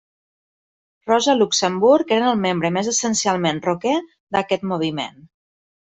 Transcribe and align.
Rosa-Luxemburg 1.11 2.15
eren 2.17 2.27
el 2.31 2.41
membre 2.47 2.73
més 2.79 2.91
essencialment 2.95 3.63
rocker 3.71 3.97
d'aquest 4.37 4.71
moviment. 4.75 5.27